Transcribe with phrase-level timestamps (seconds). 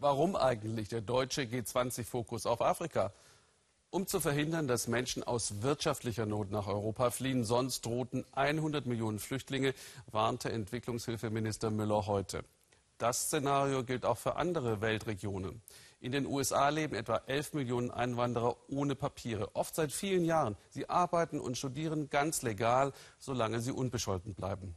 [0.00, 3.12] Warum eigentlich der deutsche G20-Fokus auf Afrika?
[3.90, 9.18] Um zu verhindern, dass Menschen aus wirtschaftlicher Not nach Europa fliehen, sonst drohten 100 Millionen
[9.18, 9.74] Flüchtlinge,
[10.12, 12.44] warnte Entwicklungshilfeminister Müller heute.
[12.98, 15.62] Das Szenario gilt auch für andere Weltregionen.
[15.98, 20.56] In den USA leben etwa 11 Millionen Einwanderer ohne Papiere, oft seit vielen Jahren.
[20.70, 24.76] Sie arbeiten und studieren ganz legal, solange sie unbescholten bleiben.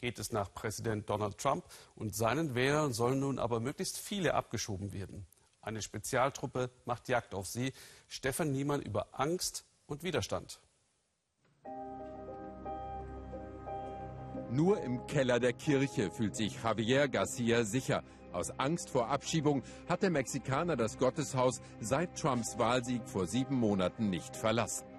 [0.00, 1.62] Geht es nach Präsident Donald Trump
[1.94, 5.26] und seinen Wählern sollen nun aber möglichst viele abgeschoben werden.
[5.60, 7.74] Eine Spezialtruppe macht Jagd auf sie.
[8.08, 10.58] Stefan Niemann über Angst und Widerstand.
[14.50, 18.02] Nur im Keller der Kirche fühlt sich Javier Garcia sicher.
[18.32, 24.08] Aus Angst vor Abschiebung hat der Mexikaner das Gotteshaus seit Trumps Wahlsieg vor sieben Monaten
[24.08, 24.89] nicht verlassen.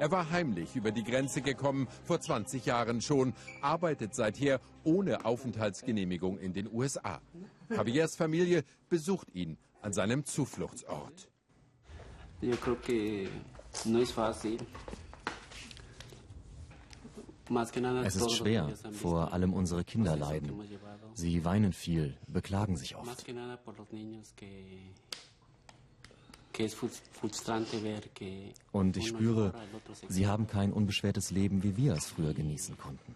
[0.00, 6.38] Er war heimlich über die Grenze gekommen, vor 20 Jahren schon, arbeitet seither ohne Aufenthaltsgenehmigung
[6.38, 7.20] in den USA.
[7.68, 11.28] Javiers Familie besucht ihn an seinem Zufluchtsort.
[12.40, 13.28] Yo creo que
[13.84, 14.58] no es fácil.
[18.04, 20.50] Es ist schwer, vor allem unsere Kinder leiden.
[21.12, 23.26] Sie weinen viel, beklagen sich oft.
[28.72, 29.52] Und ich spüre,
[30.08, 33.14] sie haben kein unbeschwertes Leben, wie wir es früher genießen konnten.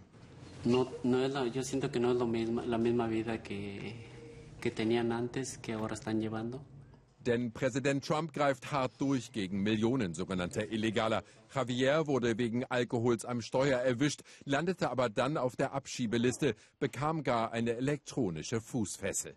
[7.27, 11.23] Denn Präsident Trump greift hart durch gegen Millionen sogenannter Illegaler.
[11.55, 17.53] Javier wurde wegen Alkohols am Steuer erwischt, landete aber dann auf der Abschiebeliste, bekam gar
[17.53, 19.37] eine elektronische Fußfessel.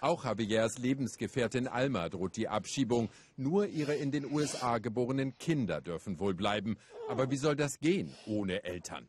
[0.00, 3.08] Auch Javiers Lebensgefährtin Alma droht die Abschiebung.
[3.36, 6.76] Nur ihre in den USA geborenen Kinder dürfen wohl bleiben.
[7.08, 9.08] Aber wie soll das gehen ohne Eltern?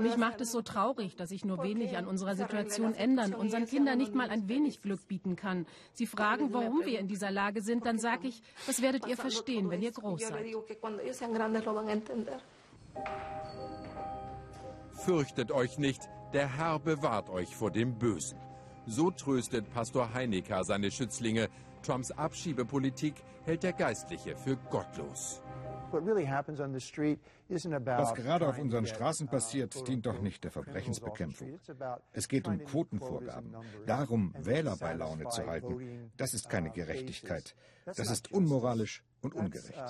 [0.00, 3.98] Mich macht es so traurig, dass ich nur wenig an unserer Situation ändern, unseren Kindern
[3.98, 5.66] nicht mal ein wenig Glück bieten kann.
[5.92, 9.70] Sie fragen, warum wir in dieser Lage sind, dann sage ich, das werdet ihr verstehen,
[9.70, 10.46] wenn ihr groß seid.
[15.04, 16.00] Fürchtet euch nicht,
[16.32, 18.38] der Herr bewahrt euch vor dem Bösen.
[18.86, 21.48] So tröstet Pastor Heinecker seine Schützlinge.
[21.82, 23.14] Trumps Abschiebepolitik
[23.44, 25.42] hält der Geistliche für gottlos.
[25.92, 31.60] Was gerade auf unseren Straßen passiert, dient doch nicht der Verbrechensbekämpfung.
[32.12, 33.54] Es geht um Quotenvorgaben,
[33.86, 36.10] darum, Wähler bei Laune zu halten.
[36.16, 37.54] Das ist keine Gerechtigkeit.
[37.84, 39.82] Das ist unmoralisch und ungerecht.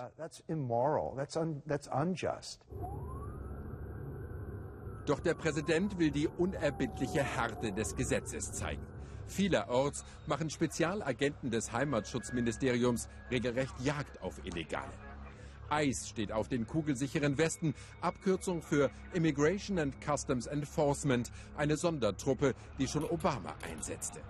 [5.06, 8.84] Doch der Präsident will die unerbittliche Härte des Gesetzes zeigen.
[9.28, 14.92] Vielerorts machen Spezialagenten des Heimatschutzministeriums regelrecht Jagd auf Illegale.
[15.70, 22.88] ICE steht auf den kugelsicheren Westen, Abkürzung für Immigration and Customs Enforcement, eine Sondertruppe, die
[22.88, 24.20] schon Obama einsetzte.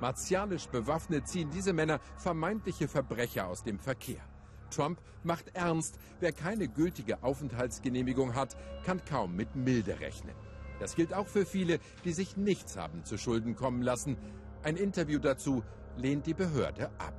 [0.00, 4.22] Martialisch bewaffnet ziehen diese Männer vermeintliche Verbrecher aus dem Verkehr.
[4.70, 10.34] Trump macht ernst, wer keine gültige Aufenthaltsgenehmigung hat, kann kaum mit Milde rechnen.
[10.78, 14.16] Das gilt auch für viele, die sich nichts haben zu Schulden kommen lassen.
[14.62, 15.64] Ein Interview dazu
[15.96, 17.14] lehnt die Behörde ab.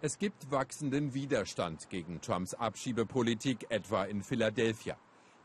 [0.00, 4.96] Es gibt wachsenden Widerstand gegen Trumps Abschiebepolitik, etwa in Philadelphia.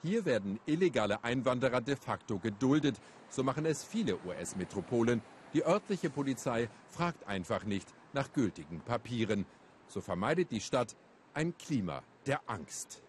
[0.03, 2.99] Hier werden illegale Einwanderer de facto geduldet.
[3.29, 5.21] So machen es viele US-Metropolen.
[5.53, 9.45] Die örtliche Polizei fragt einfach nicht, nach gültigen Papieren.
[9.87, 10.95] So vermeidet die Stadt
[11.33, 13.01] ein Klima der Angst.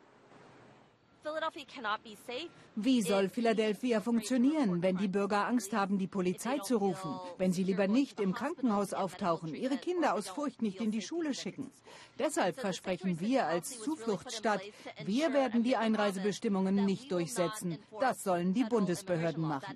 [2.75, 7.65] Wie soll Philadelphia funktionieren, wenn die Bürger Angst haben, die Polizei zu rufen, wenn sie
[7.65, 11.71] lieber nicht im Krankenhaus auftauchen, ihre Kinder aus Furcht nicht in die Schule schicken?
[12.19, 14.63] Deshalb versprechen wir als Zufluchtsstadt,
[15.05, 17.79] wir werden die Einreisebestimmungen nicht durchsetzen.
[18.01, 19.75] Das sollen die Bundesbehörden machen.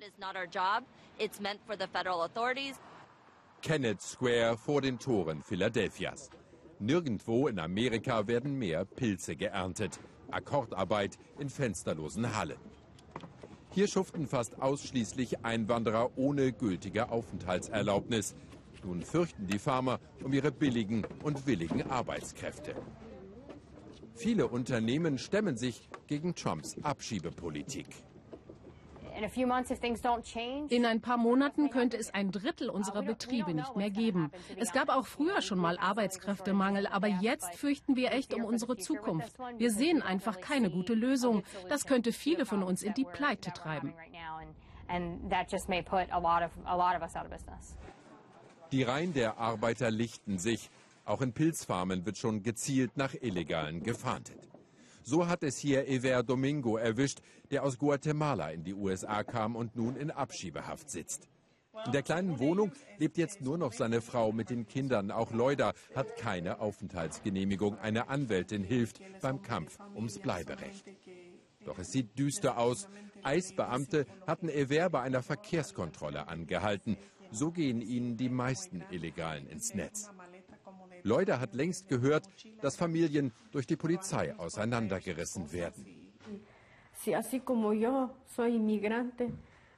[3.63, 6.29] Kenneth Square vor den Toren Philadelphias.
[6.79, 10.01] Nirgendwo in Amerika werden mehr Pilze geerntet.
[10.31, 12.57] Akkordarbeit in fensterlosen Hallen.
[13.69, 18.35] Hier schuften fast ausschließlich Einwanderer ohne gültige Aufenthaltserlaubnis.
[18.83, 22.75] Nun fürchten die Farmer um ihre billigen und willigen Arbeitskräfte.
[24.13, 27.87] Viele Unternehmen stemmen sich gegen Trumps Abschiebepolitik.
[30.69, 34.31] In ein paar Monaten könnte es ein Drittel unserer Betriebe nicht mehr geben.
[34.57, 39.33] Es gab auch früher schon mal Arbeitskräftemangel, aber jetzt fürchten wir echt um unsere Zukunft.
[39.57, 41.43] Wir sehen einfach keine gute Lösung.
[41.69, 43.93] Das könnte viele von uns in die Pleite treiben.
[48.71, 50.69] Die Reihen der Arbeiter lichten sich.
[51.05, 54.52] Auch in Pilzfarmen wird schon gezielt nach Illegalen gefahndet.
[55.03, 57.19] So hat es hier Ever Domingo erwischt,
[57.51, 61.27] der aus Guatemala in die USA kam und nun in Abschiebehaft sitzt.
[61.85, 65.11] In der kleinen Wohnung lebt jetzt nur noch seine Frau mit den Kindern.
[65.11, 67.77] Auch Leuda hat keine Aufenthaltsgenehmigung.
[67.79, 70.85] Eine Anwältin hilft beim Kampf ums Bleiberecht.
[71.65, 72.87] Doch es sieht düster aus.
[73.23, 76.97] Eisbeamte hatten Ever bei einer Verkehrskontrolle angehalten.
[77.31, 80.11] So gehen ihnen die meisten Illegalen ins Netz.
[81.03, 82.27] Leuda hat längst gehört,
[82.61, 85.85] dass Familien durch die Polizei auseinandergerissen werden.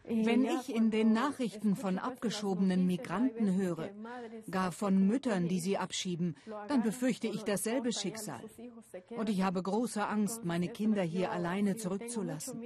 [0.07, 3.89] Wenn ich in den Nachrichten von abgeschobenen Migranten höre,
[4.51, 6.35] gar von Müttern, die sie abschieben,
[6.67, 8.41] dann befürchte ich dasselbe Schicksal.
[9.09, 12.61] Und ich habe große Angst, meine Kinder hier alleine zurückzulassen.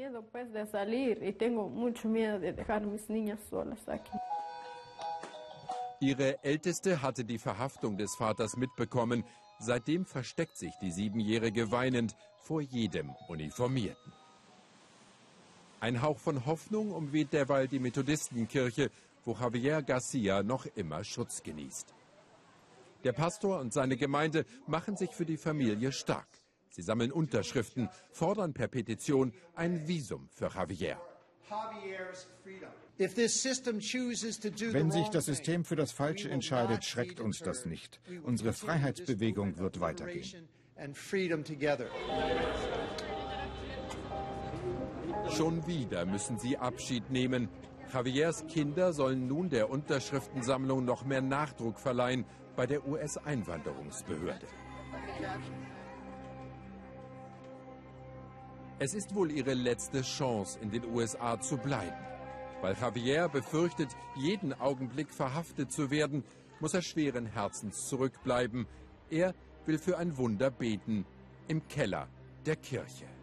[6.02, 9.26] Ihre Älteste hatte die Verhaftung des Vaters mitbekommen.
[9.60, 14.14] Seitdem versteckt sich die Siebenjährige weinend vor jedem Uniformierten.
[15.82, 18.92] Ein Hauch von Hoffnung umweht derweil die Methodistenkirche,
[19.26, 21.94] wo Javier Garcia noch immer Schutz genießt.
[23.04, 26.28] Der Pastor und seine Gemeinde machen sich für die Familie stark.
[26.70, 30.98] Sie sammeln Unterschriften, fordern per Petition ein Visum für Javier.
[34.72, 38.00] Wenn sich das System für das Falsche entscheidet, schreckt uns das nicht.
[38.24, 40.48] Unsere Freiheitsbewegung wird weitergehen.
[45.30, 47.50] Schon wieder müssen sie Abschied nehmen.
[47.92, 52.26] Javiers Kinder sollen nun der Unterschriftensammlung noch mehr Nachdruck verleihen
[52.56, 54.48] bei der US-Einwanderungsbehörde.
[58.82, 61.98] Es ist wohl ihre letzte Chance, in den USA zu bleiben.
[62.62, 66.24] Weil Javier befürchtet, jeden Augenblick verhaftet zu werden,
[66.62, 68.68] muss er schweren Herzens zurückbleiben.
[69.10, 69.36] Er
[69.66, 71.06] will für ein Wunder beten
[71.50, 72.08] im Keller
[72.46, 73.19] der Kirche.